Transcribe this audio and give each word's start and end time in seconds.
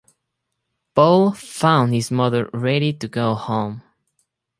Paul 0.95 1.31
found 1.33 1.93
his 1.93 2.09
mother 2.09 2.49
ready 2.53 2.91
to 2.91 3.07
go 3.07 3.35
home. 3.35 3.83